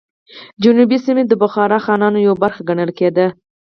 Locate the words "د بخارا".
1.29-1.77